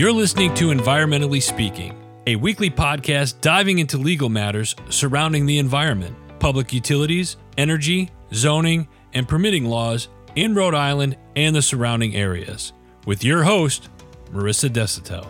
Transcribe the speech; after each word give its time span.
You're 0.00 0.12
listening 0.12 0.54
to 0.54 0.68
Environmentally 0.68 1.42
Speaking, 1.42 1.94
a 2.26 2.34
weekly 2.34 2.70
podcast 2.70 3.42
diving 3.42 3.80
into 3.80 3.98
legal 3.98 4.30
matters 4.30 4.74
surrounding 4.88 5.44
the 5.44 5.58
environment, 5.58 6.16
public 6.38 6.72
utilities, 6.72 7.36
energy, 7.58 8.08
zoning, 8.32 8.88
and 9.12 9.28
permitting 9.28 9.66
laws 9.66 10.08
in 10.36 10.54
Rhode 10.54 10.74
Island 10.74 11.18
and 11.36 11.54
the 11.54 11.60
surrounding 11.60 12.16
areas. 12.16 12.72
With 13.04 13.22
your 13.22 13.42
host, 13.42 13.90
Marissa 14.32 14.70
Desautel. 14.70 15.26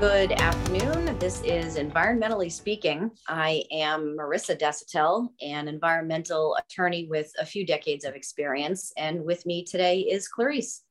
Good 0.00 0.32
afternoon. 0.32 1.18
This 1.18 1.42
is 1.42 1.76
Environmentally 1.76 2.50
Speaking. 2.50 3.10
I 3.28 3.64
am 3.70 4.16
Marissa 4.18 4.58
Desautel, 4.58 5.28
an 5.42 5.68
environmental 5.68 6.56
attorney 6.58 7.06
with 7.06 7.30
a 7.38 7.44
few 7.44 7.66
decades 7.66 8.06
of 8.06 8.14
experience. 8.14 8.94
And 8.96 9.22
with 9.26 9.44
me 9.44 9.62
today 9.62 10.00
is 10.00 10.26
Clarice. 10.26 10.84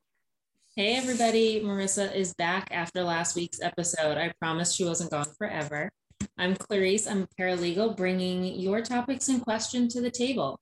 Hey, 0.75 0.95
everybody. 0.95 1.61
Marissa 1.61 2.15
is 2.15 2.35
back 2.35 2.67
after 2.69 3.03
last 3.03 3.35
week's 3.35 3.59
episode. 3.59 4.17
I 4.17 4.31
promised 4.39 4.77
she 4.77 4.85
wasn't 4.85 5.09
gone 5.09 5.25
forever. 5.37 5.89
I'm 6.37 6.55
Clarice. 6.55 7.07
I'm 7.07 7.23
a 7.23 7.27
paralegal 7.41 7.97
bringing 7.97 8.45
your 8.45 8.81
topics 8.81 9.29
and 9.29 9.41
question 9.41 9.89
to 9.89 9.99
the 9.99 10.11
table. 10.11 10.59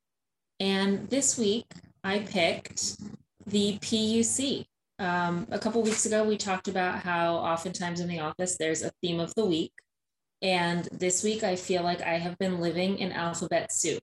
And 0.62 1.10
this 1.10 1.38
week, 1.38 1.66
I 2.06 2.20
picked 2.20 2.96
the 3.46 3.78
PUC. 3.80 4.66
Um, 4.98 5.46
a 5.52 5.60
couple 5.60 5.84
weeks 5.84 6.06
ago, 6.06 6.24
we 6.24 6.38
talked 6.38 6.70
about 6.70 7.00
how 7.00 7.36
oftentimes 7.36 8.00
in 8.00 8.08
the 8.08 8.22
office 8.22 8.56
there's 8.58 8.84
a 8.84 8.92
theme 9.04 9.20
of 9.20 9.36
the 9.36 9.46
week. 9.46 9.74
And 10.42 10.86
this 10.86 11.22
week, 11.22 11.44
I 11.44 11.58
feel 11.58 11.84
like 11.84 12.02
I 12.02 12.18
have 12.18 12.38
been 12.40 12.62
living 12.62 12.98
in 12.98 13.12
alphabet 13.12 13.74
soup 13.74 14.02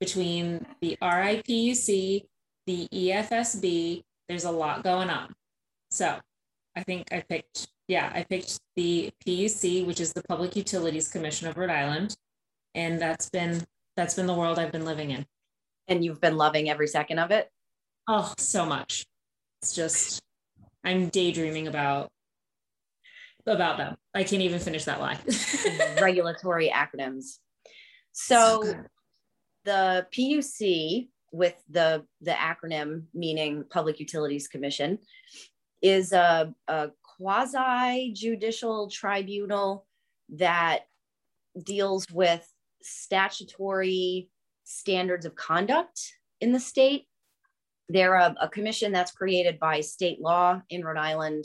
between 0.00 0.66
the 0.82 0.98
RIPUC, 1.00 2.26
the 2.66 2.88
EFSB. 2.92 4.02
There's 4.28 4.44
a 4.44 4.50
lot 4.50 4.82
going 4.82 5.10
on. 5.10 5.32
So 5.94 6.18
I 6.74 6.82
think 6.82 7.12
I 7.12 7.20
picked, 7.20 7.68
yeah, 7.86 8.10
I 8.12 8.24
picked 8.24 8.58
the 8.74 9.12
PUC, 9.24 9.86
which 9.86 10.00
is 10.00 10.12
the 10.12 10.24
Public 10.24 10.56
Utilities 10.56 11.06
Commission 11.06 11.46
of 11.46 11.56
Rhode 11.56 11.70
Island. 11.70 12.16
And 12.74 13.00
that's 13.00 13.30
been 13.30 13.62
that's 13.94 14.14
been 14.14 14.26
the 14.26 14.34
world 14.34 14.58
I've 14.58 14.72
been 14.72 14.84
living 14.84 15.12
in. 15.12 15.24
And 15.86 16.04
you've 16.04 16.20
been 16.20 16.36
loving 16.36 16.68
every 16.68 16.88
second 16.88 17.20
of 17.20 17.30
it? 17.30 17.48
Oh, 18.08 18.34
so 18.38 18.66
much. 18.66 19.06
It's 19.62 19.72
just 19.72 20.20
I'm 20.82 21.10
daydreaming 21.10 21.68
about 21.68 22.10
about 23.46 23.76
them. 23.78 23.94
I 24.14 24.24
can't 24.24 24.42
even 24.42 24.58
finish 24.58 24.86
that 24.86 25.00
line. 25.00 25.18
Regulatory 26.02 26.72
acronyms. 26.74 27.38
So, 28.10 28.64
so 28.64 28.74
the 29.64 30.08
PUC 30.12 31.06
with 31.30 31.54
the 31.70 32.04
the 32.20 32.32
acronym 32.32 33.04
meaning 33.14 33.64
Public 33.70 34.00
Utilities 34.00 34.48
Commission 34.48 34.98
is 35.84 36.14
a, 36.14 36.52
a 36.66 36.88
quasi 37.02 38.10
judicial 38.14 38.88
tribunal 38.88 39.86
that 40.30 40.86
deals 41.62 42.06
with 42.10 42.50
statutory 42.80 44.30
standards 44.64 45.26
of 45.26 45.34
conduct 45.34 46.00
in 46.40 46.52
the 46.52 46.58
state. 46.58 47.04
They're 47.90 48.14
a, 48.14 48.34
a, 48.40 48.48
commission 48.48 48.92
that's 48.92 49.12
created 49.12 49.60
by 49.60 49.82
state 49.82 50.22
law 50.22 50.62
in 50.70 50.82
Rhode 50.82 50.96
Island. 50.96 51.44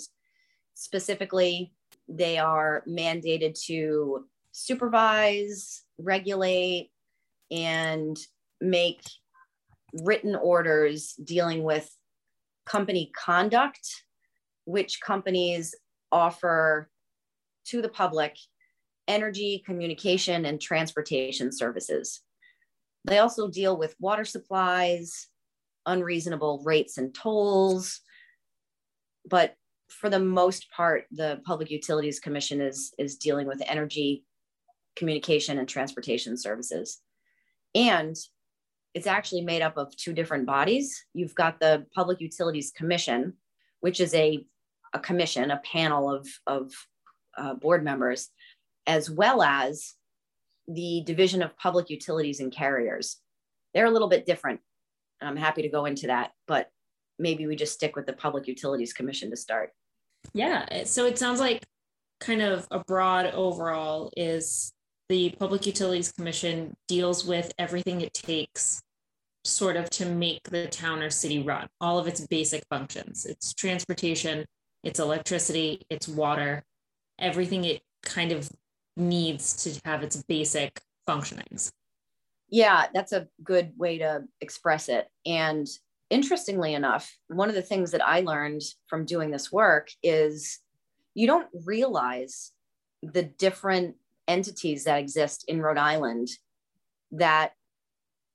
Specifically, 0.74 1.74
they 2.08 2.38
are 2.38 2.82
mandated 2.88 3.62
to 3.66 4.26
supervise, 4.54 5.84
regulate, 5.98 6.92
and 7.52 8.18
make 8.62 9.02
written 10.06 10.34
orders 10.34 11.14
dealing 11.22 11.62
with 11.64 11.94
company 12.66 13.12
conduct 13.14 14.06
which 14.70 15.02
companies 15.02 15.74
offer 16.12 16.90
to 17.66 17.82
the 17.82 17.90
public 17.90 18.38
energy, 19.08 19.64
communication, 19.66 20.46
and 20.46 20.62
transportation 20.62 21.52
services. 21.52 22.22
They 23.06 23.18
also 23.18 23.48
deal 23.48 23.76
with 23.78 23.96
water 24.00 24.26
supplies, 24.26 25.28
unreasonable 25.88 26.62
rates 26.64 27.00
and 27.00 27.16
tolls. 27.16 28.02
But 29.28 29.56
for 29.90 30.08
the 30.08 30.20
most 30.20 30.70
part, 30.70 31.06
the 31.10 31.42
Public 31.46 31.72
Utilities 31.72 32.20
Commission 32.20 32.62
is, 32.62 32.94
is 33.00 33.18
dealing 33.18 33.48
with 33.48 33.64
energy, 33.66 34.24
communication, 34.96 35.58
and 35.58 35.68
transportation 35.68 36.38
services. 36.38 37.02
And 37.74 38.16
it's 38.94 39.08
actually 39.08 39.42
made 39.42 39.64
up 39.64 39.78
of 39.78 39.96
two 39.96 40.14
different 40.14 40.46
bodies. 40.46 41.06
You've 41.16 41.34
got 41.34 41.60
the 41.60 41.88
Public 41.96 42.22
Utilities 42.22 42.72
Commission, 42.72 43.34
which 43.80 44.00
is 44.00 44.14
a 44.14 44.46
a 44.94 45.00
commission, 45.00 45.52
a 45.52 45.62
panel 45.64 46.14
of, 46.14 46.28
of 46.48 46.72
uh, 47.38 47.54
board 47.54 47.84
members, 47.84 48.30
as 48.88 49.10
well 49.10 49.42
as 49.42 49.94
the 50.68 51.04
Division 51.06 51.42
of 51.42 51.58
Public 51.58 51.90
Utilities 51.90 52.40
and 52.40 52.52
Carriers. 52.52 53.18
They're 53.74 53.86
a 53.86 53.92
little 53.92 54.10
bit 54.10 54.26
different. 54.26 54.60
And 55.22 55.30
I'm 55.30 55.38
happy 55.38 55.62
to 55.64 55.70
go 55.70 55.86
into 55.86 56.08
that, 56.08 56.32
but 56.48 56.70
maybe 57.18 57.48
we 57.48 57.56
just 57.56 57.74
stick 57.74 57.96
with 57.96 58.06
the 58.06 58.14
Public 58.14 58.48
Utilities 58.48 58.94
Commission 58.94 59.30
to 59.30 59.36
start. 59.36 59.72
Yeah. 60.34 60.84
So 60.84 61.06
it 61.06 61.18
sounds 61.18 61.40
like 61.40 61.66
kind 62.20 62.42
of 62.42 62.68
a 62.72 62.80
broad 62.80 63.28
overall 63.28 64.12
is 64.16 64.74
the 65.10 65.32
Public 65.32 65.66
Utilities 65.66 66.12
Commission 66.12 66.76
deals 66.88 67.26
with 67.26 67.52
everything 67.58 68.02
it 68.02 68.14
takes 68.14 68.82
sort 69.44 69.76
of 69.76 69.90
to 69.90 70.06
make 70.06 70.44
the 70.50 70.68
town 70.68 71.02
or 71.02 71.10
city 71.10 71.42
run, 71.42 71.68
all 71.82 71.98
of 71.98 72.08
its 72.08 72.26
basic 72.28 72.64
functions. 72.70 73.26
It's 73.26 73.54
transportation, 73.54 74.46
it's 74.84 75.00
electricity, 75.00 75.82
it's 75.90 76.08
water, 76.08 76.64
everything 77.18 77.66
it 77.66 77.82
kind 78.04 78.32
of 78.32 78.50
needs 78.96 79.64
to 79.64 79.80
have 79.86 80.04
its 80.04 80.24
basic 80.24 80.82
functionings. 81.08 81.72
Yeah, 82.50 82.88
that's 82.94 83.12
a 83.12 83.28
good 83.44 83.74
way 83.78 84.00
to 84.00 84.24
express 84.42 84.90
it. 84.90 85.08
And 85.26 85.68
interestingly 86.10 86.74
enough, 86.74 87.14
one 87.28 87.50
of 87.50 87.56
the 87.56 87.62
things 87.62 87.92
that 87.92 88.06
I 88.06 88.22
learned 88.22 88.62
from 88.88 89.06
doing 89.06 89.32
this 89.32 89.52
work 89.52 89.90
is 90.02 90.60
you 91.14 91.28
don't 91.28 91.48
realize 91.66 92.52
the 93.04 93.24
different 93.24 93.96
entities 94.28 94.84
that 94.86 95.00
exist 95.00 95.46
in 95.48 95.62
Rhode 95.62 95.78
Island 95.78 96.30
that 97.12 97.54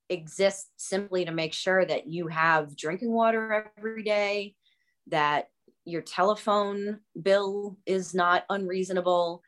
exist 0.09 0.69
simply 0.77 1.25
to 1.25 1.33
make 1.33 1.53
sure 1.53 1.85
that 1.85 2.07
you 2.07 2.29
have 2.29 2.77
drinking 2.77 3.13
water 3.13 3.71
every 3.79 4.03
day, 4.03 4.55
that 5.09 5.49
your 5.85 6.03
telephone 6.03 7.01
bill 7.21 7.77
is 7.87 8.15
not 8.15 8.45
unreasonable. 8.51 9.43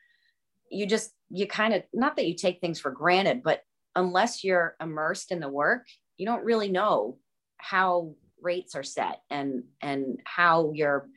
You 0.70 0.86
just 0.86 1.12
you 1.30 1.46
kind 1.46 1.74
of 1.74 1.82
not 1.92 2.16
that 2.16 2.26
you 2.26 2.34
take 2.34 2.60
things 2.60 2.78
for 2.78 2.90
granted 2.90 3.42
but 3.42 3.62
unless 3.96 4.44
you're 4.44 4.76
immersed 4.80 5.32
in 5.32 5.40
the 5.40 5.48
work 5.48 5.86
you 6.18 6.24
don't 6.24 6.44
really 6.44 6.68
know 6.68 7.18
how 7.56 8.14
rates 8.40 8.74
are 8.74 8.82
set 8.82 9.22
and 9.30 9.64
and 9.80 10.20
how 10.24 10.70
your 10.72 11.08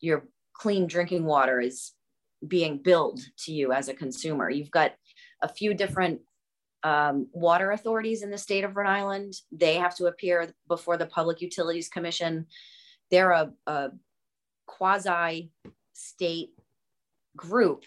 your 0.00 0.24
clean 0.52 0.86
drinking 0.86 1.24
water 1.24 1.60
is 1.60 1.92
being 2.46 2.78
billed 2.78 3.20
to 3.38 3.52
you 3.52 3.72
as 3.72 3.88
a 3.88 3.94
consumer. 3.94 4.48
You've 4.50 4.70
got 4.70 4.92
a 5.42 5.48
few 5.48 5.74
different 5.74 6.20
um, 6.82 7.28
water 7.32 7.70
authorities 7.70 8.22
in 8.22 8.30
the 8.30 8.38
state 8.38 8.64
of 8.64 8.76
rhode 8.76 8.88
island. 8.88 9.34
They 9.52 9.74
have 9.74 9.94
to 9.96 10.06
appear 10.06 10.52
before 10.68 10.96
the 10.96 11.06
public 11.06 11.40
utilities 11.42 11.88
commission. 11.88 12.46
They're 13.10 13.32
a, 13.32 13.52
a 13.66 13.90
quasi 14.70 15.50
state 15.92 16.50
group 17.36 17.84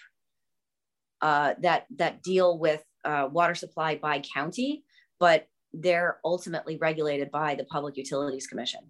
uh, 1.21 1.53
that 1.61 1.85
that 1.95 2.21
deal 2.21 2.57
with 2.57 2.83
uh, 3.05 3.27
water 3.31 3.55
supply 3.55 3.95
by 3.95 4.19
county, 4.19 4.83
but 5.19 5.47
they're 5.73 6.19
ultimately 6.23 6.77
regulated 6.77 7.31
by 7.31 7.55
the 7.55 7.63
Public 7.65 7.97
Utilities 7.97 8.45
Commission. 8.45 8.81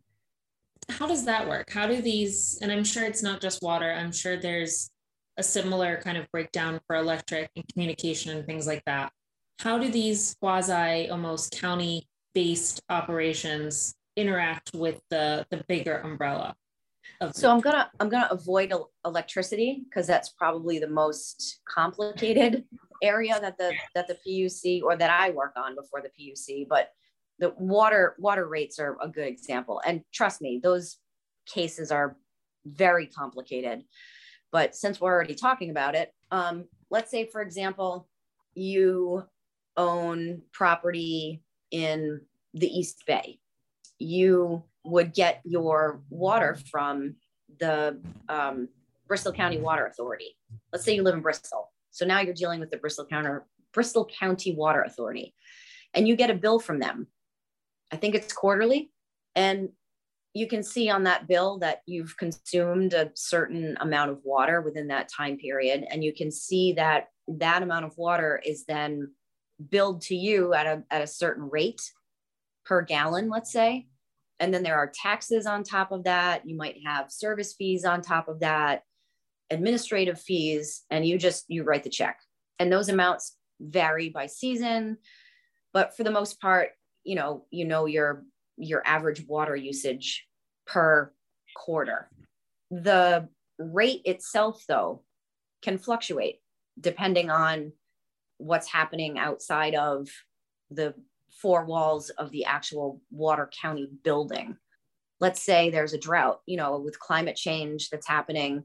How 0.89 1.07
does 1.07 1.23
that 1.25 1.47
work? 1.47 1.71
How 1.71 1.87
do 1.87 2.01
these? 2.01 2.59
And 2.61 2.71
I'm 2.71 2.83
sure 2.83 3.05
it's 3.05 3.23
not 3.23 3.39
just 3.39 3.61
water. 3.61 3.91
I'm 3.91 4.11
sure 4.11 4.35
there's 4.35 4.89
a 5.37 5.43
similar 5.43 6.01
kind 6.03 6.17
of 6.17 6.29
breakdown 6.31 6.79
for 6.87 6.95
electric 6.95 7.49
and 7.55 7.65
communication 7.71 8.35
and 8.35 8.45
things 8.45 8.67
like 8.67 8.83
that. 8.85 9.11
How 9.59 9.77
do 9.77 9.89
these 9.89 10.35
quasi 10.41 11.09
almost 11.09 11.59
county 11.59 12.07
based 12.33 12.81
operations 12.89 13.95
interact 14.17 14.71
with 14.73 14.99
the 15.09 15.45
the 15.51 15.63
bigger 15.67 15.97
umbrella? 15.99 16.55
So 17.31 17.51
i'm 17.51 17.59
gonna 17.59 17.89
i'm 17.99 18.09
gonna 18.09 18.27
avoid 18.31 18.73
electricity 19.05 19.83
because 19.89 20.07
that's 20.07 20.29
probably 20.29 20.79
the 20.79 20.87
most 20.87 21.61
complicated 21.67 22.63
area 23.03 23.39
that 23.39 23.57
the 23.57 23.73
that 23.95 24.07
the 24.07 24.17
puc 24.27 24.81
or 24.83 24.95
that 24.95 25.09
i 25.09 25.29
work 25.29 25.53
on 25.55 25.75
before 25.75 26.01
the 26.01 26.09
puc 26.09 26.67
but 26.67 26.89
the 27.39 27.53
water 27.57 28.15
water 28.19 28.47
rates 28.47 28.79
are 28.79 28.97
a 29.01 29.07
good 29.07 29.27
example. 29.27 29.81
And 29.85 30.01
trust 30.13 30.41
me 30.41 30.59
those 30.61 30.97
cases 31.45 31.91
are 31.91 32.15
very 32.65 33.07
complicated. 33.07 33.83
But 34.51 34.75
since 34.75 35.01
we're 35.01 35.11
already 35.11 35.35
talking 35.35 35.69
about 35.69 35.95
it 35.95 36.13
um, 36.31 36.65
let's 36.89 37.11
say 37.11 37.25
for 37.25 37.41
example 37.41 38.07
you 38.53 39.23
own 39.75 40.41
property 40.51 41.41
in 41.71 42.21
the 42.53 42.67
east 42.67 43.03
bay. 43.07 43.39
You 43.97 44.63
would 44.83 45.13
get 45.13 45.41
your 45.43 46.01
water 46.09 46.57
from 46.71 47.15
the 47.59 47.99
um, 48.29 48.67
Bristol 49.07 49.31
County 49.31 49.59
Water 49.59 49.85
Authority. 49.85 50.37
Let's 50.71 50.83
say 50.85 50.95
you 50.95 51.03
live 51.03 51.15
in 51.15 51.21
Bristol. 51.21 51.71
So 51.91 52.05
now 52.05 52.21
you're 52.21 52.33
dealing 52.33 52.59
with 52.59 52.71
the 52.71 52.77
Bristol 52.77 53.05
County, 53.05 53.29
Bristol 53.73 54.09
County 54.19 54.55
Water 54.55 54.81
Authority, 54.81 55.33
and 55.93 56.07
you 56.07 56.15
get 56.15 56.29
a 56.29 56.35
bill 56.35 56.59
from 56.59 56.79
them. 56.79 57.07
I 57.91 57.97
think 57.97 58.15
it's 58.15 58.33
quarterly. 58.33 58.91
And 59.35 59.69
you 60.33 60.47
can 60.47 60.63
see 60.63 60.89
on 60.89 61.03
that 61.03 61.27
bill 61.27 61.59
that 61.59 61.81
you've 61.85 62.17
consumed 62.17 62.93
a 62.93 63.11
certain 63.13 63.77
amount 63.79 64.09
of 64.09 64.19
water 64.23 64.61
within 64.61 64.87
that 64.87 65.09
time 65.09 65.37
period. 65.37 65.85
And 65.89 66.03
you 66.03 66.11
can 66.11 66.31
see 66.31 66.73
that 66.73 67.09
that 67.27 67.61
amount 67.61 67.85
of 67.85 67.97
water 67.97 68.41
is 68.43 68.65
then 68.65 69.11
billed 69.69 70.01
to 70.01 70.15
you 70.15 70.53
at 70.53 70.65
a, 70.65 70.83
at 70.89 71.03
a 71.03 71.07
certain 71.07 71.49
rate 71.49 71.81
per 72.65 72.81
gallon, 72.81 73.29
let's 73.29 73.51
say. 73.51 73.87
And 74.39 74.53
then 74.53 74.63
there 74.63 74.77
are 74.77 74.91
taxes 74.93 75.45
on 75.45 75.63
top 75.63 75.91
of 75.91 76.03
that. 76.05 76.47
You 76.47 76.55
might 76.55 76.77
have 76.85 77.11
service 77.11 77.53
fees 77.53 77.85
on 77.85 78.01
top 78.01 78.27
of 78.27 78.39
that, 78.41 78.83
administrative 79.49 80.19
fees, 80.19 80.83
and 80.89 81.05
you 81.05 81.17
just 81.17 81.45
you 81.47 81.63
write 81.63 81.83
the 81.83 81.89
check. 81.89 82.19
And 82.59 82.71
those 82.71 82.89
amounts 82.89 83.37
vary 83.59 84.09
by 84.09 84.25
season, 84.25 84.97
but 85.73 85.95
for 85.95 86.03
the 86.03 86.11
most 86.11 86.39
part, 86.39 86.69
you 87.03 87.15
know, 87.15 87.45
you 87.51 87.65
know 87.65 87.85
your 87.85 88.25
your 88.57 88.81
average 88.85 89.25
water 89.27 89.55
usage 89.55 90.25
per 90.65 91.11
quarter. 91.55 92.09
The 92.71 93.27
rate 93.59 94.01
itself, 94.05 94.63
though, 94.67 95.03
can 95.61 95.77
fluctuate 95.77 96.39
depending 96.79 97.29
on 97.29 97.71
what's 98.37 98.71
happening 98.71 99.17
outside 99.17 99.75
of 99.75 100.09
the 100.71 100.93
four 101.41 101.65
walls 101.65 102.09
of 102.11 102.31
the 102.31 102.45
actual 102.45 103.01
water 103.11 103.49
county 103.61 103.89
building. 104.03 104.57
Let's 105.19 105.41
say 105.41 105.69
there's 105.69 105.93
a 105.93 105.99
drought, 105.99 106.41
you 106.45 106.57
know, 106.57 106.77
with 106.79 106.99
climate 106.99 107.35
change 107.35 107.89
that's 107.89 108.07
happening, 108.07 108.63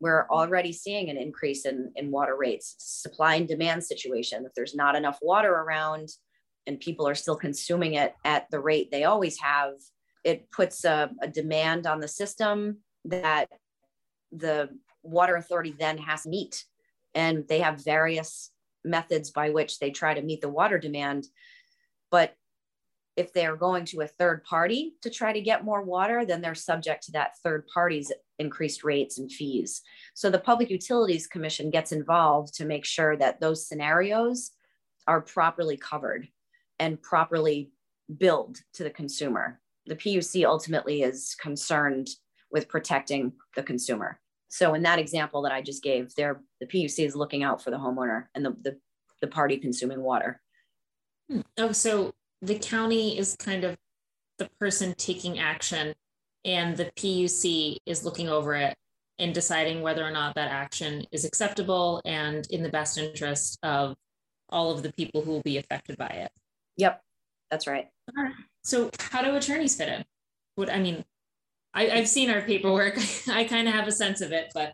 we're 0.00 0.26
already 0.30 0.72
seeing 0.72 1.10
an 1.10 1.16
increase 1.16 1.64
in, 1.64 1.92
in 1.94 2.10
water 2.10 2.36
rates, 2.36 2.74
supply 2.78 3.36
and 3.36 3.46
demand 3.46 3.84
situation. 3.84 4.44
If 4.44 4.52
there's 4.54 4.74
not 4.74 4.96
enough 4.96 5.18
water 5.22 5.52
around, 5.52 6.08
and 6.66 6.78
people 6.80 7.08
are 7.08 7.14
still 7.14 7.36
consuming 7.36 7.94
it 7.94 8.14
at 8.24 8.50
the 8.50 8.60
rate 8.60 8.90
they 8.90 9.04
always 9.04 9.38
have, 9.40 9.74
it 10.24 10.50
puts 10.50 10.84
a, 10.84 11.10
a 11.20 11.28
demand 11.28 11.86
on 11.86 12.00
the 12.00 12.08
system 12.08 12.78
that 13.04 13.46
the 14.30 14.68
water 15.02 15.36
authority 15.36 15.74
then 15.78 15.98
has 15.98 16.22
to 16.22 16.28
meet. 16.28 16.64
And 17.14 17.46
they 17.48 17.60
have 17.60 17.84
various 17.84 18.50
methods 18.84 19.30
by 19.30 19.50
which 19.50 19.78
they 19.78 19.90
try 19.90 20.14
to 20.14 20.22
meet 20.22 20.40
the 20.40 20.48
water 20.48 20.78
demand. 20.78 21.26
But 22.12 22.36
if 23.16 23.32
they're 23.32 23.56
going 23.56 23.84
to 23.86 24.02
a 24.02 24.06
third 24.06 24.44
party 24.44 24.94
to 25.02 25.10
try 25.10 25.32
to 25.32 25.40
get 25.40 25.64
more 25.64 25.82
water, 25.82 26.24
then 26.24 26.40
they're 26.40 26.54
subject 26.54 27.02
to 27.04 27.12
that 27.12 27.32
third 27.42 27.66
party's 27.72 28.12
increased 28.38 28.84
rates 28.84 29.18
and 29.18 29.30
fees. 29.30 29.82
So 30.14 30.30
the 30.30 30.38
Public 30.38 30.70
Utilities 30.70 31.26
Commission 31.26 31.70
gets 31.70 31.92
involved 31.92 32.54
to 32.54 32.64
make 32.64 32.84
sure 32.84 33.16
that 33.16 33.40
those 33.40 33.66
scenarios 33.66 34.52
are 35.06 35.20
properly 35.20 35.76
covered 35.76 36.28
and 36.78 37.00
properly 37.02 37.70
billed 38.18 38.58
to 38.74 38.84
the 38.84 38.90
consumer. 38.90 39.60
The 39.86 39.96
PUC 39.96 40.44
ultimately 40.44 41.02
is 41.02 41.34
concerned 41.40 42.08
with 42.50 42.68
protecting 42.68 43.32
the 43.56 43.62
consumer. 43.62 44.20
So 44.48 44.74
in 44.74 44.82
that 44.82 44.98
example 44.98 45.42
that 45.42 45.52
I 45.52 45.62
just 45.62 45.82
gave, 45.82 46.14
there 46.14 46.42
the 46.60 46.66
PUC 46.66 47.06
is 47.06 47.16
looking 47.16 47.42
out 47.42 47.62
for 47.62 47.70
the 47.70 47.78
homeowner 47.78 48.26
and 48.34 48.44
the, 48.44 48.54
the, 48.62 48.78
the 49.22 49.28
party 49.28 49.56
consuming 49.56 50.02
water. 50.02 50.41
Oh, 51.58 51.72
so 51.72 52.12
the 52.40 52.58
county 52.58 53.18
is 53.18 53.36
kind 53.36 53.64
of 53.64 53.76
the 54.38 54.48
person 54.58 54.94
taking 54.96 55.38
action 55.38 55.94
and 56.44 56.76
the 56.76 56.86
PUC 56.96 57.76
is 57.86 58.04
looking 58.04 58.28
over 58.28 58.54
it 58.54 58.76
and 59.18 59.32
deciding 59.32 59.82
whether 59.82 60.04
or 60.04 60.10
not 60.10 60.34
that 60.34 60.50
action 60.50 61.06
is 61.12 61.24
acceptable 61.24 62.02
and 62.04 62.46
in 62.50 62.62
the 62.62 62.68
best 62.68 62.98
interest 62.98 63.58
of 63.62 63.94
all 64.48 64.72
of 64.72 64.82
the 64.82 64.92
people 64.92 65.22
who 65.22 65.30
will 65.30 65.42
be 65.42 65.58
affected 65.58 65.96
by 65.96 66.08
it. 66.08 66.30
Yep, 66.76 67.00
that's 67.50 67.66
right. 67.66 67.88
So, 68.64 68.90
how 68.98 69.22
do 69.22 69.34
attorneys 69.36 69.76
fit 69.76 69.88
in? 69.88 70.04
What 70.56 70.70
I 70.70 70.78
mean, 70.78 71.04
I, 71.74 71.84
have 71.84 72.08
seen 72.08 72.30
our 72.30 72.42
paperwork. 72.42 72.98
I 73.28 73.44
kind 73.44 73.68
of 73.68 73.74
have 73.74 73.86
a 73.86 73.92
sense 73.92 74.20
of 74.20 74.32
it, 74.32 74.50
but 74.54 74.72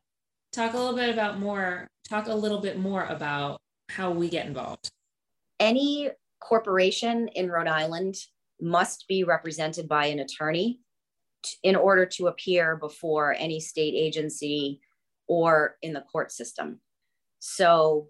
talk 0.53 0.75
a 0.75 0.79
little 0.79 0.97
bit 0.97 1.11
about 1.11 1.39
more. 1.39 1.89
Talk 2.09 2.27
a 2.27 2.35
little 2.35 2.61
bit 2.61 2.79
more 2.79 3.05
about 3.05 3.61
how 3.91 4.11
we 4.11 4.29
get 4.29 4.47
involved. 4.47 4.91
Any 5.61 6.11
corporation 6.40 7.29
in 7.29 7.50
Rhode 7.50 7.69
Island 7.69 8.17
must 8.61 9.06
be 9.08 9.25
represented 9.25 9.88
by 9.88 10.06
an 10.06 10.19
attorney 10.19 10.81
in 11.62 11.76
order 11.76 12.05
to 12.05 12.26
appear 12.26 12.76
before 12.76 13.35
any 13.35 13.61
state 13.61 13.94
agency 13.94 14.81
or 15.29 15.76
in 15.82 15.93
the 15.93 16.00
court 16.00 16.32
system. 16.32 16.81
So 17.38 18.08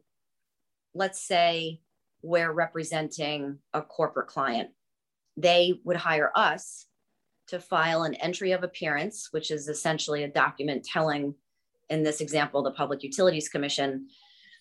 let's 0.95 1.21
say 1.21 1.81
we're 2.23 2.53
representing 2.53 3.59
a 3.75 3.83
corporate 3.83 4.29
client. 4.29 4.71
They 5.37 5.75
would 5.85 5.97
hire 5.97 6.33
us 6.35 6.87
to 7.49 7.61
file 7.61 8.03
an 8.03 8.15
entry 8.15 8.53
of 8.53 8.63
appearance, 8.63 9.29
which 9.31 9.51
is 9.51 9.69
essentially 9.69 10.25
a 10.25 10.29
document 10.29 10.85
telling, 10.85 11.35
in 11.89 12.03
this 12.03 12.21
example, 12.21 12.63
the 12.63 12.73
Public 12.73 13.03
Utilities 13.03 13.49
Commission, 13.49 14.09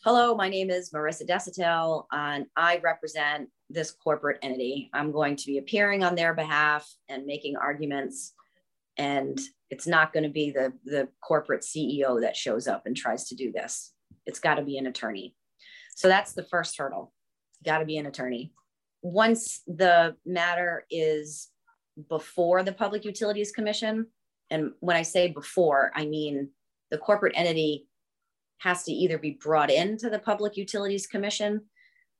hello, 0.04 0.36
my 0.36 0.48
name 0.48 0.69
is 0.69 0.92
Marissa 0.92 1.28
Desautel, 1.28 2.06
and 2.12 2.46
I 2.56 2.80
represent 2.84 3.50
this 3.69 3.92
corporate 3.92 4.40
entity. 4.42 4.90
I'm 4.94 5.12
going 5.12 5.36
to 5.36 5.46
be 5.46 5.58
appearing 5.58 6.04
on 6.04 6.16
their 6.16 6.34
behalf 6.34 6.90
and 7.10 7.25
making 7.25 7.58
arguments. 7.58 8.34
And 8.98 9.40
it's 9.69 9.88
not 9.88 10.14
going 10.14 10.24
to 10.24 10.30
be 10.30 10.52
the, 10.52 10.74
the 10.86 11.10
corporate 11.22 11.62
CEO 11.62 12.22
that 12.22 12.36
shows 12.36 12.68
up 12.68 12.86
and 12.86 12.96
tries 12.96 13.28
to 13.30 13.36
do 13.36 13.52
this. 13.52 13.94
It's 14.25 14.40
got 14.40 14.56
to 14.56 14.64
be 14.64 14.78
an 14.78 14.88
attorney. 14.88 15.36
So 15.96 16.08
that's 16.08 16.34
the 16.34 16.44
first 16.44 16.78
hurdle 16.78 17.14
got 17.64 17.80
to 17.80 17.86
be 17.86 17.98
an 17.98 18.06
attorney. 18.06 18.52
Once 19.02 19.62
the 19.68 20.16
matter 20.25 20.86
is 20.90 21.50
before 22.10 22.64
the 22.64 22.72
Public 22.72 23.06
Utilities 23.06 23.52
Commission, 23.52 24.08
and 24.50 24.72
when 24.80 24.96
I 24.96 25.02
say 25.02 25.28
before, 25.28 25.92
I 25.96 26.06
mean 26.06 26.50
the 26.92 26.98
corporate 26.98 27.34
entity 27.36 27.88
has 28.60 28.84
to 28.84 28.92
either 28.92 29.18
be 29.18 29.31
brought 29.31 29.72
into 29.72 30.10
the 30.10 30.19
Public 30.19 30.58
Utilities 30.58 31.08
Commission 31.08 31.62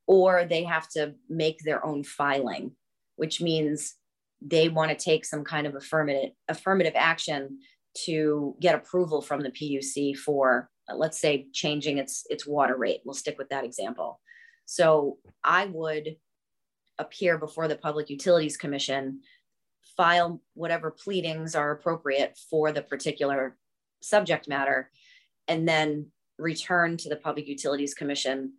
or 0.07 0.45
they 0.45 0.63
have 0.63 0.89
to 0.89 1.13
make 1.30 1.59
their 1.59 1.86
own 1.86 2.04
filing, 2.04 2.71
which 3.18 3.42
means 3.42 3.95
they 4.42 4.69
want 4.69 4.89
to 4.89 4.95
take 4.95 5.25
some 5.25 5.44
kind 5.44 5.68
of 5.68 5.75
affirmative 5.75 6.31
affirmative 6.48 6.94
action 6.95 7.59
to 8.06 8.56
get 8.59 8.76
approval 8.76 9.21
from 9.21 9.42
the 9.42 9.49
PUC 9.49 10.16
for 10.16 10.69
let's 10.95 11.19
say 11.19 11.47
changing 11.54 11.97
its 11.97 12.26
its 12.30 12.47
water 12.47 12.78
rate. 12.78 13.02
We'll 13.04 13.14
stick 13.14 13.37
with 13.37 13.49
that 13.49 13.66
example. 13.66 14.21
So 14.66 15.18
I 15.44 15.66
would 15.66 16.16
appear 16.99 17.37
before 17.37 17.68
the 17.68 17.76
Public 17.76 18.09
Utilities 18.09 18.57
Commission, 18.57 19.21
file 19.95 20.42
whatever 20.54 20.92
pleadings 20.92 21.56
are 21.56 21.71
appropriate 21.71 22.37
for 22.49 22.71
the 22.71 22.81
particular 22.81 23.57
subject 24.02 24.47
matter, 24.47 24.92
and 25.47 25.68
then 25.68 26.07
return 26.37 26.97
to 26.97 27.09
the 27.09 27.16
Public 27.16 27.47
Utilities 27.47 27.94
Commission 27.94 28.54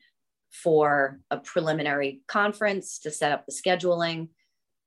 for 0.50 1.20
a 1.30 1.38
preliminary 1.38 2.22
conference 2.26 2.98
to 3.00 3.10
set 3.10 3.32
up 3.32 3.46
the 3.46 3.52
scheduling, 3.52 4.28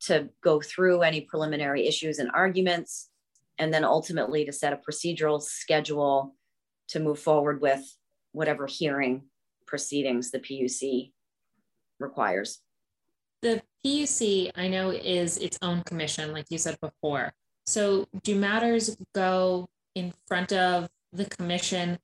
to 0.02 0.30
go 0.44 0.60
through 0.60 1.02
any 1.02 1.22
preliminary 1.22 1.88
issues 1.88 2.20
and 2.20 2.32
arguments, 2.34 3.10
and 3.58 3.74
then 3.74 3.84
ultimately 3.84 4.46
to 4.46 4.52
set 4.52 4.74
a 4.74 4.78
procedural 4.78 5.42
schedule 5.42 6.36
to 6.88 7.00
move 7.00 7.20
forward 7.20 7.62
with 7.62 7.82
whatever 8.32 8.66
hearing 8.66 9.24
proceedings 9.68 10.32
the 10.32 10.40
PUC 10.40 11.12
requires. 12.00 12.60
The 13.42 13.62
PUC, 13.86 14.52
I 14.56 14.68
know, 14.68 14.90
is 14.90 15.38
its 15.38 15.58
own 15.62 15.84
commission, 15.84 16.32
like 16.32 16.46
you 16.50 16.58
said 16.58 16.80
before. 16.82 17.34
So, 17.66 18.08
do 18.24 18.36
matters 18.36 18.98
go 19.14 19.70
in 19.96 20.14
front 20.28 20.52
of 20.52 20.90
the 21.14 21.26
commission 21.26 22.00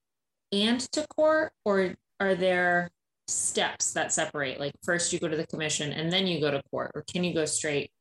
and 0.51 0.79
to 0.91 1.05
court, 1.07 1.51
or 1.65 1.95
are 2.19 2.35
there 2.35 2.91
steps 3.27 3.93
that 3.93 4.13
separate? 4.13 4.59
Like, 4.59 4.73
first 4.83 5.11
you 5.11 5.19
go 5.19 5.27
to 5.27 5.37
the 5.37 5.47
commission 5.47 5.93
and 5.93 6.11
then 6.11 6.27
you 6.27 6.39
go 6.39 6.51
to 6.51 6.61
court, 6.71 6.91
or 6.95 7.03
can 7.11 7.23
you 7.23 7.33
go 7.33 7.45
straight 7.45 7.91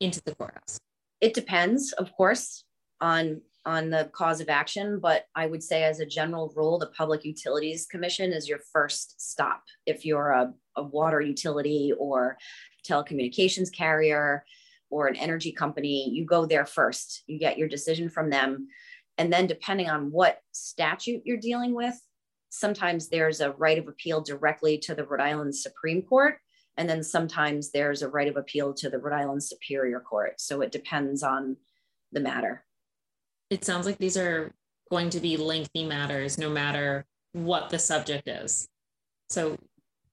into 0.00 0.20
the 0.24 0.34
courthouse? 0.34 0.78
It 1.20 1.34
depends, 1.34 1.92
of 1.92 2.12
course, 2.12 2.64
on 3.00 3.40
on 3.66 3.90
the 3.90 4.08
cause 4.12 4.40
of 4.40 4.48
action, 4.48 5.00
but 5.00 5.24
I 5.34 5.46
would 5.46 5.62
say, 5.62 5.82
as 5.82 5.98
a 5.98 6.06
general 6.06 6.52
rule, 6.54 6.78
the 6.78 6.86
Public 6.86 7.24
Utilities 7.24 7.84
Commission 7.86 8.32
is 8.32 8.48
your 8.48 8.60
first 8.72 9.20
stop. 9.20 9.64
If 9.86 10.06
you're 10.06 10.30
a, 10.30 10.54
a 10.76 10.84
water 10.84 11.20
utility 11.20 11.92
or 11.98 12.38
telecommunications 12.88 13.72
carrier 13.72 14.44
or 14.88 15.08
an 15.08 15.16
energy 15.16 15.50
company, 15.50 16.08
you 16.10 16.24
go 16.24 16.46
there 16.46 16.64
first. 16.64 17.24
You 17.26 17.40
get 17.40 17.58
your 17.58 17.66
decision 17.66 18.08
from 18.08 18.30
them. 18.30 18.68
And 19.18 19.32
then, 19.32 19.48
depending 19.48 19.90
on 19.90 20.12
what 20.12 20.38
statute 20.52 21.22
you're 21.24 21.36
dealing 21.36 21.74
with, 21.74 21.98
sometimes 22.58 23.08
there's 23.08 23.40
a 23.40 23.52
right 23.52 23.78
of 23.78 23.86
appeal 23.88 24.20
directly 24.22 24.78
to 24.78 24.94
the 24.94 25.04
Rhode 25.04 25.20
Island 25.20 25.54
Supreme 25.54 26.02
Court. 26.02 26.38
And 26.78 26.88
then 26.88 27.02
sometimes 27.02 27.70
there's 27.70 28.02
a 28.02 28.08
right 28.08 28.28
of 28.28 28.36
appeal 28.36 28.74
to 28.74 28.90
the 28.90 28.98
Rhode 28.98 29.18
Island 29.20 29.42
Superior 29.42 30.00
Court. 30.00 30.40
So 30.40 30.60
it 30.62 30.72
depends 30.72 31.22
on 31.22 31.56
the 32.12 32.20
matter. 32.20 32.64
it 33.50 33.64
sounds 33.64 33.86
like 33.86 33.98
these 33.98 34.16
are 34.16 34.52
going 34.90 35.10
to 35.10 35.20
be 35.20 35.36
lengthy 35.36 35.84
matters 35.84 36.38
no 36.38 36.50
matter 36.50 37.04
what 37.32 37.70
the 37.70 37.78
subject 37.78 38.28
is. 38.28 38.68
So 39.28 39.56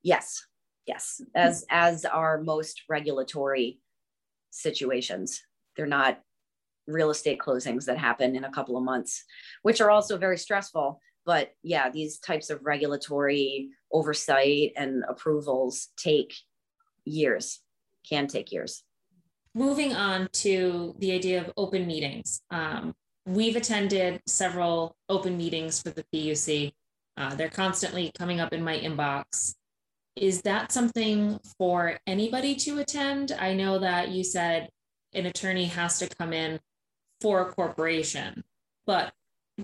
yes, 0.01 0.45
yes, 0.85 1.21
as 1.35 1.65
as 1.69 2.05
are 2.05 2.41
most 2.41 2.83
regulatory 2.89 3.79
situations. 4.51 5.41
They're 5.75 5.85
not 5.88 6.19
real 6.88 7.09
estate 7.09 7.39
closings 7.39 7.85
that 7.85 7.97
happen 7.97 8.35
in 8.35 8.43
a 8.43 8.51
couple 8.51 8.77
of 8.77 8.83
months, 8.83 9.23
which 9.63 9.81
are 9.81 9.89
also 9.89 10.17
very 10.17 10.38
stressful. 10.38 11.00
But 11.25 11.53
yeah, 11.63 11.89
these 11.89 12.19
types 12.19 12.49
of 12.49 12.65
regulatory 12.65 13.69
oversight 13.91 14.73
and 14.75 15.03
approvals 15.07 15.89
take 15.97 16.33
years, 17.05 17.59
can 18.07 18.27
take 18.27 18.51
years. 18.51 18.83
Moving 19.55 19.93
on 19.93 20.29
to 20.33 20.95
the 20.99 21.11
idea 21.11 21.41
of 21.41 21.53
open 21.55 21.85
meetings. 21.85 22.41
Um, 22.49 22.95
we've 23.25 23.55
attended 23.55 24.21
several 24.27 24.95
open 25.09 25.37
meetings 25.37 25.81
for 25.81 25.91
the 25.91 26.03
PUC. 26.13 26.73
Uh, 27.15 27.35
they're 27.35 27.49
constantly 27.49 28.11
coming 28.17 28.39
up 28.39 28.51
in 28.51 28.63
my 28.63 28.77
inbox. 28.77 29.55
Is 30.15 30.41
that 30.41 30.71
something 30.71 31.39
for 31.57 31.99
anybody 32.05 32.55
to 32.55 32.79
attend? 32.79 33.31
I 33.31 33.53
know 33.53 33.79
that 33.79 34.09
you 34.09 34.23
said 34.23 34.69
an 35.13 35.25
attorney 35.25 35.65
has 35.65 35.99
to 35.99 36.09
come 36.09 36.33
in 36.33 36.59
for 37.21 37.41
a 37.41 37.51
corporation, 37.51 38.43
but 38.85 39.13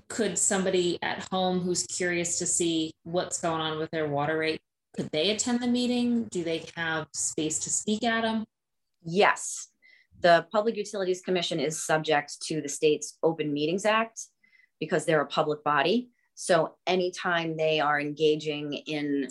could 0.08 0.38
somebody 0.38 0.98
at 1.02 1.26
home 1.30 1.60
who's 1.60 1.86
curious 1.86 2.38
to 2.38 2.46
see 2.46 2.92
what's 3.04 3.40
going 3.40 3.60
on 3.60 3.78
with 3.78 3.90
their 3.90 4.08
water 4.08 4.38
rate, 4.38 4.60
could 4.96 5.10
they 5.10 5.30
attend 5.30 5.60
the 5.60 5.66
meeting? 5.66 6.24
Do 6.30 6.44
they 6.44 6.64
have 6.76 7.06
space 7.12 7.58
to 7.60 7.70
speak 7.70 8.04
at 8.04 8.22
them? 8.22 8.44
Yes. 9.02 9.68
The 10.20 10.46
Public 10.52 10.76
Utilities 10.76 11.22
Commission 11.22 11.58
is 11.58 11.82
subject 11.82 12.42
to 12.42 12.60
the 12.60 12.68
state's 12.68 13.16
Open 13.22 13.52
Meetings 13.52 13.84
Act 13.84 14.20
because 14.78 15.04
they're 15.04 15.22
a 15.22 15.26
public 15.26 15.64
body. 15.64 16.10
So 16.34 16.76
anytime 16.86 17.56
they 17.56 17.80
are 17.80 18.00
engaging 18.00 18.72
in 18.72 19.28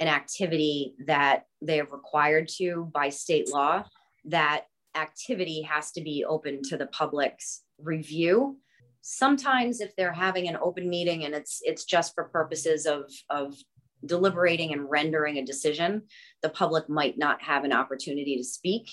an 0.00 0.08
activity 0.08 0.94
that 1.06 1.46
they 1.60 1.80
are 1.80 1.86
required 1.86 2.48
to 2.56 2.90
by 2.92 3.08
state 3.08 3.50
law, 3.52 3.84
that 4.26 4.66
activity 4.94 5.62
has 5.62 5.92
to 5.92 6.00
be 6.02 6.24
open 6.24 6.62
to 6.62 6.76
the 6.76 6.86
public's 6.86 7.62
review. 7.78 8.58
Sometimes 9.02 9.80
if 9.80 9.94
they're 9.96 10.12
having 10.12 10.48
an 10.48 10.56
open 10.62 10.88
meeting 10.88 11.24
and 11.24 11.34
it's 11.34 11.60
it's 11.62 11.84
just 11.84 12.14
for 12.14 12.24
purposes 12.24 12.86
of, 12.86 13.10
of 13.30 13.54
deliberating 14.06 14.72
and 14.72 14.88
rendering 14.88 15.38
a 15.38 15.44
decision, 15.44 16.02
the 16.42 16.48
public 16.48 16.88
might 16.88 17.18
not 17.18 17.42
have 17.42 17.64
an 17.64 17.72
opportunity 17.72 18.36
to 18.36 18.44
speak. 18.44 18.88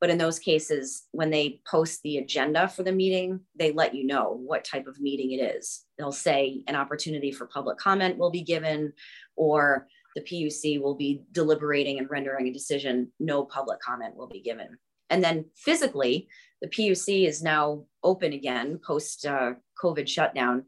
But 0.00 0.10
in 0.10 0.18
those 0.18 0.40
cases, 0.40 1.04
when 1.12 1.30
they 1.30 1.60
post 1.64 2.00
the 2.02 2.18
agenda 2.18 2.66
for 2.66 2.82
the 2.82 2.90
meeting, 2.90 3.40
they 3.56 3.70
let 3.70 3.94
you 3.94 4.04
know 4.04 4.36
what 4.44 4.64
type 4.64 4.88
of 4.88 5.00
meeting 5.00 5.30
it 5.30 5.56
is. 5.56 5.84
They'll 5.96 6.10
say 6.10 6.64
an 6.66 6.74
opportunity 6.74 7.30
for 7.30 7.46
public 7.46 7.78
comment 7.78 8.18
will 8.18 8.30
be 8.30 8.42
given, 8.42 8.94
or 9.36 9.86
the 10.16 10.22
PUC 10.22 10.80
will 10.80 10.96
be 10.96 11.22
deliberating 11.30 11.98
and 11.98 12.10
rendering 12.10 12.48
a 12.48 12.52
decision. 12.52 13.12
No 13.20 13.44
public 13.44 13.80
comment 13.80 14.16
will 14.16 14.26
be 14.26 14.40
given. 14.40 14.76
And 15.12 15.22
then 15.22 15.44
physically, 15.54 16.26
the 16.62 16.68
PUC 16.68 17.28
is 17.28 17.42
now 17.42 17.84
open 18.02 18.32
again 18.32 18.80
post 18.84 19.26
uh, 19.26 19.52
COVID 19.80 20.08
shutdown. 20.08 20.64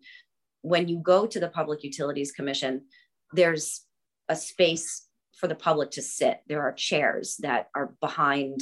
When 0.61 0.87
you 0.87 0.99
go 0.99 1.27
to 1.27 1.41
the 1.41 1.49
Public 1.49 1.83
Utilities 1.83 2.31
Commission, 2.31 2.83
there's 3.33 3.87
a 4.29 4.37
space 4.37 5.07
for 5.41 5.49
the 5.49 5.55
public 5.55 5.91
to 5.93 6.03
sit. 6.03 6.43
There 6.47 6.63
are 6.63 6.73
chairs 6.73 7.37
that 7.41 7.69
are 7.75 7.95
behind 8.03 8.61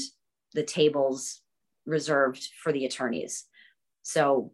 the 0.54 0.62
tables 0.62 1.40
reserved 1.84 2.48
for 2.62 2.72
the 2.72 2.84
attorneys. 2.86 3.44
So 4.02 4.52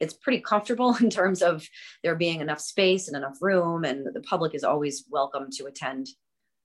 it's 0.00 0.14
pretty 0.14 0.40
comfortable 0.40 0.96
in 1.00 1.10
terms 1.10 1.42
of 1.42 1.68
there 2.02 2.16
being 2.16 2.40
enough 2.40 2.60
space 2.60 3.08
and 3.08 3.16
enough 3.16 3.36
room, 3.42 3.84
and 3.84 4.06
the 4.14 4.22
public 4.22 4.54
is 4.54 4.64
always 4.64 5.04
welcome 5.10 5.48
to 5.58 5.66
attend 5.66 6.06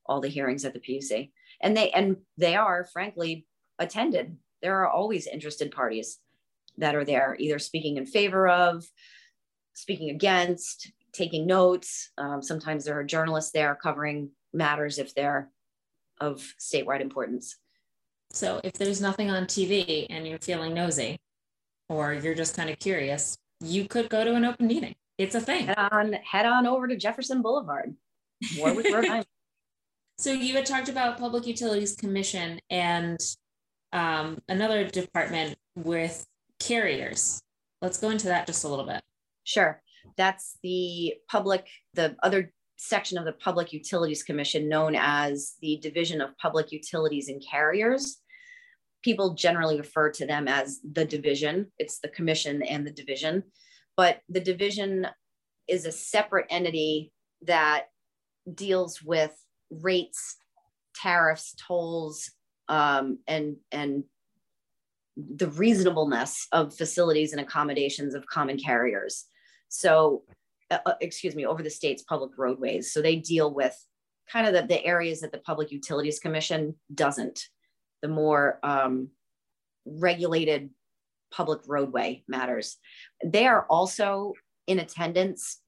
all 0.06 0.22
the 0.22 0.30
hearings 0.30 0.64
at 0.64 0.74
the 0.74 0.80
PUC. 0.80 1.30
And 1.62 1.76
they 1.76 1.92
and 1.92 2.16
they 2.38 2.56
are 2.56 2.88
frankly 2.94 3.46
attended. 3.82 4.38
There 4.62 4.80
are 4.82 4.88
always 4.88 5.28
interested 5.28 5.72
parties 5.72 6.20
that 6.78 6.96
are 6.96 7.04
there, 7.04 7.36
either 7.40 7.60
speaking 7.60 7.98
in 7.98 8.06
favor 8.06 8.48
of, 8.48 8.86
speaking 9.74 10.10
against, 10.10 10.92
taking 11.14 11.46
notes. 11.46 12.12
Um, 12.18 12.42
sometimes 12.42 12.86
there 12.86 12.98
are 12.98 13.04
journalists 13.04 13.52
there 13.52 13.76
covering 13.76 14.30
matters 14.54 15.00
if 15.00 15.14
they're 15.14 15.50
of 16.20 16.54
statewide 16.60 17.02
importance. 17.02 17.58
So 18.32 18.62
if 18.64 18.74
there's 18.74 19.02
nothing 19.02 19.30
on 19.30 19.46
TV 19.46 20.06
and 20.10 20.26
you're 20.26 20.40
feeling 20.40 20.74
nosy 20.74 21.20
or 21.90 22.14
you're 22.14 22.36
just 22.36 22.56
kind 22.56 22.70
of 22.70 22.80
curious, 22.80 23.38
you 23.60 23.88
could 23.88 24.10
go 24.10 24.24
to 24.24 24.36
an 24.36 24.46
open 24.46 24.68
meeting. 24.68 24.96
It's 25.18 25.36
a 25.36 25.42
thing. 25.42 25.68
Head 25.68 25.78
on, 25.92 26.14
head 26.14 26.46
on 26.46 26.66
over 26.66 26.88
to 26.88 26.96
Jefferson 26.96 27.42
Boulevard, 27.42 27.94
Warwick, 28.58 28.94
Rhode 28.94 29.06
Island. 29.10 29.26
So 30.18 30.32
you 30.32 30.56
had 30.56 30.66
talked 30.66 30.88
about 30.88 31.18
Public 31.18 31.48
Utilities 31.48 31.96
Commission 31.96 32.60
and 32.70 33.20
um, 33.94 34.40
another 34.48 34.88
department 34.88 35.58
with 35.76 36.26
carriers. 36.60 37.42
Let's 37.82 38.00
go 38.00 38.10
into 38.10 38.28
that 38.28 38.48
just 38.48 38.64
a 38.64 38.68
little 38.68 38.86
bit. 38.86 39.02
Sure. 39.44 39.82
That's 40.18 40.58
the 40.64 41.16
public, 41.30 41.68
the 41.94 42.16
other 42.24 42.52
section 42.78 43.18
of 43.18 43.26
the 43.26 43.34
Public 43.34 43.74
Utilities 43.74 44.24
Commission 44.24 44.68
known 44.68 44.96
as 44.96 45.54
the 45.62 45.78
Division 45.82 46.22
of 46.22 46.38
Public 46.38 46.72
Utilities 46.72 47.30
and 47.30 47.44
Carriers. 47.48 48.18
People 49.04 49.34
generally 49.34 49.78
refer 49.78 50.12
to 50.12 50.26
them 50.26 50.48
as 50.48 50.80
the 50.92 51.06
division. 51.06 51.72
It's 51.78 52.00
the 52.00 52.10
commission 52.10 52.64
and 52.64 52.86
the 52.86 52.92
division. 52.92 53.44
But 53.98 54.22
the 54.30 54.40
division 54.40 55.08
is 55.68 55.86
a 55.86 55.92
separate 55.92 56.48
entity 56.50 57.12
that 57.44 57.86
deals 58.54 59.02
with 59.02 59.36
rates, 59.70 60.38
tariffs, 60.96 61.56
tolls, 61.68 62.32
um, 62.72 63.20
and, 63.28 63.58
and 63.72 64.04
the 65.16 65.50
reasonableness 65.50 66.48
of 66.52 66.76
facilities 66.76 67.34
and 67.34 67.42
accommodations 67.42 68.16
of 68.16 68.26
common 68.26 68.58
carriers. 68.58 69.26
So 69.68 70.24
uh, 70.72 70.80
uh, 70.86 70.94
excuse 71.02 71.36
me, 71.36 71.46
over 71.46 71.62
the 71.62 71.70
state's 71.70 72.04
public 72.04 72.32
roadways. 72.38 72.94
So 72.94 73.02
they 73.02 73.18
deal 73.18 73.54
with 73.54 73.76
kind 74.32 74.48
of 74.48 74.54
the, 74.54 74.66
the 74.66 74.86
areas 74.86 75.20
that 75.20 75.34
the 75.34 75.40
Public 75.40 75.70
Utilities 75.70 76.20
Commission 76.20 76.76
doesn't, 76.96 77.42
the 78.02 78.08
more 78.08 78.58
um, 78.64 79.10
regulated 79.86 80.70
public 81.30 81.60
roadway 81.68 82.24
matters. 82.30 82.78
They 83.22 83.48
are 83.48 83.66
also 83.70 84.32
in 84.66 84.80
attendance 84.80 85.60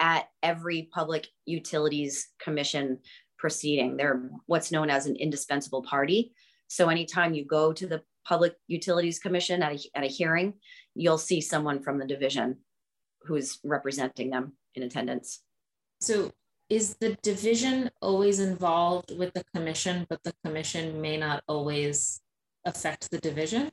at 0.00 0.28
every 0.42 0.88
Public 0.92 1.28
Utilities 1.46 2.26
Commission 2.42 2.98
proceeding. 3.40 3.96
They're 3.96 4.22
what's 4.46 4.70
known 4.70 4.90
as 4.90 5.06
an 5.06 5.16
indispensable 5.16 5.82
party. 5.82 6.32
So 6.68 6.88
anytime 6.88 7.34
you 7.34 7.44
go 7.44 7.72
to 7.72 7.86
the 7.86 8.02
Public 8.24 8.54
Utilities 8.68 9.18
Commission 9.18 9.62
at 9.62 9.72
a, 9.72 9.90
at 9.96 10.04
a 10.04 10.06
hearing, 10.06 10.54
you'll 10.94 11.18
see 11.18 11.40
someone 11.40 11.82
from 11.82 11.98
the 11.98 12.06
division 12.06 12.58
who's 13.22 13.58
representing 13.64 14.30
them 14.30 14.52
in 14.74 14.82
attendance. 14.82 15.42
So 16.00 16.30
is 16.68 16.96
the 17.00 17.16
division 17.22 17.90
always 18.00 18.38
involved 18.38 19.16
with 19.18 19.32
the 19.34 19.44
commission, 19.54 20.06
but 20.08 20.22
the 20.22 20.34
commission 20.44 21.00
may 21.00 21.16
not 21.16 21.42
always 21.48 22.20
affect 22.64 23.10
the 23.10 23.18
division? 23.18 23.72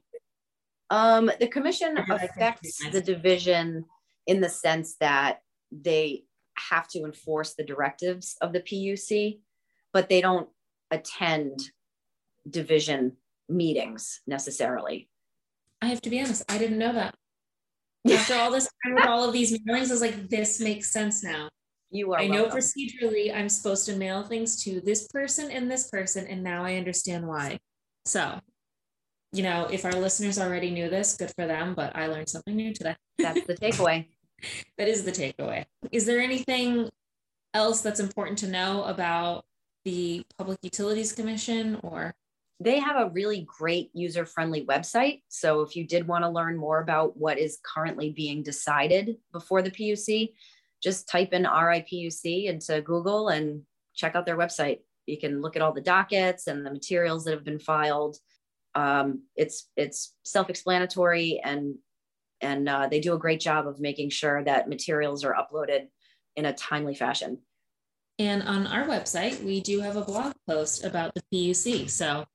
Um, 0.90 1.30
the 1.40 1.48
commission 1.48 1.98
affects 1.98 2.80
the 2.92 3.02
division 3.02 3.86
in 4.26 4.42
the 4.42 4.50
sense 4.50 4.96
that 5.00 5.42
they 5.72 6.24
have 6.70 6.88
to 6.90 7.04
enforce 7.04 7.54
the 7.54 7.64
directives 7.64 8.36
of 8.42 8.54
the 8.54 8.62
PUC, 8.62 9.40
but 9.98 10.10
they 10.10 10.22
don't 10.22 10.48
attend 10.92 11.60
division 12.48 13.14
meetings 13.50 14.22
necessarily. 14.28 15.10
I 15.82 15.88
have 15.88 16.02
to 16.02 16.12
be 16.12 16.20
honest, 16.20 16.44
I 16.48 16.60
didn't 16.60 16.78
know 16.78 16.94
that. 16.94 17.16
After 18.14 18.36
all 18.36 18.52
this 18.52 18.70
time 18.86 18.94
with 18.94 19.08
all 19.08 19.24
of 19.24 19.34
these 19.34 19.58
mailings, 19.58 19.88
I 19.88 19.94
was 19.94 20.02
like, 20.02 20.30
this 20.30 20.60
makes 20.60 20.92
sense 20.92 21.24
now. 21.24 21.50
You 21.90 22.14
are. 22.14 22.20
I 22.20 22.28
know 22.28 22.46
procedurally 22.46 23.36
I'm 23.36 23.50
supposed 23.50 23.88
to 23.88 23.96
mail 23.96 24.22
things 24.22 24.64
to 24.66 24.82
this 24.82 25.08
person 25.08 25.50
and 25.50 25.72
this 25.72 25.90
person, 25.90 26.28
and 26.28 26.44
now 26.44 26.64
I 26.64 26.76
understand 26.76 27.28
why. 27.28 27.58
So, 28.06 28.40
you 29.32 29.42
know, 29.42 29.68
if 29.72 29.84
our 29.84 29.94
listeners 29.94 30.38
already 30.38 30.70
knew 30.70 30.92
this, 30.92 31.18
good 31.18 31.34
for 31.36 31.48
them, 31.48 31.74
but 31.74 31.96
I 31.96 32.06
learned 32.06 32.30
something 32.30 32.56
new 32.56 32.72
today. 32.72 32.96
That's 33.18 33.48
the 33.48 33.56
takeaway. 33.56 34.06
that 34.78 34.90
is 34.90 35.06
the 35.06 35.12
takeaway. 35.12 35.66
Is 35.92 36.06
there 36.06 36.20
anything 36.20 36.88
else 37.56 37.82
that's 37.82 38.00
important 38.00 38.38
to 38.40 38.48
know 38.48 38.84
about 38.84 39.46
the 39.88 40.22
Public 40.38 40.60
Utilities 40.64 41.14
Commission 41.14 41.80
or 41.82 42.14
they 42.60 42.78
have 42.78 42.98
a 42.98 43.10
really 43.12 43.48
great 43.58 43.90
user 43.94 44.26
friendly 44.26 44.66
website. 44.66 45.22
So 45.30 45.62
if 45.62 45.78
you 45.78 45.88
did 45.88 46.06
want 46.06 46.26
to 46.26 46.30
learn 46.30 46.58
more 46.58 46.82
about 46.82 47.16
what 47.16 47.38
is 47.38 47.60
currently 47.64 48.10
being 48.10 48.44
decided 48.44 49.16
before 49.32 49.62
the 49.62 49.72
PUC, 49.72 50.34
just 50.84 51.08
type 51.08 51.32
in 51.32 51.44
RIPUC 51.44 52.48
into 52.48 52.82
Google 52.82 53.30
and 53.30 53.62
check 53.96 54.14
out 54.16 54.26
their 54.26 54.36
website. 54.36 54.80
You 55.06 55.18
can 55.18 55.42
look 55.42 55.56
at 55.56 55.62
all 55.62 55.72
the 55.72 55.80
dockets 55.80 56.48
and 56.48 56.66
the 56.66 56.72
materials 56.72 57.24
that 57.24 57.32
have 57.32 57.46
been 57.46 57.60
filed. 57.60 58.18
Um, 58.76 59.22
it's 59.38 59.70
it's 59.78 60.16
self-explanatory 60.26 61.40
and 61.46 61.76
and 62.42 62.68
uh, 62.68 62.88
they 62.90 63.00
do 63.00 63.14
a 63.14 63.20
great 63.20 63.40
job 63.40 63.66
of 63.68 63.80
making 63.80 64.10
sure 64.10 64.44
that 64.44 64.68
materials 64.68 65.24
are 65.24 65.34
uploaded 65.34 65.88
in 66.36 66.44
a 66.44 66.54
timely 66.54 66.94
fashion. 66.94 67.38
And 68.20 68.44
on 68.44 68.68
our 68.68 68.88
website, 68.88 69.44
we 69.44 69.62
do 69.62 69.80
have 69.82 69.96
a 69.96 70.02
blog 70.02 70.34
post 70.48 70.84
about 70.84 71.14
the 71.14 71.22
PUC. 71.32 71.90
So 71.90 72.26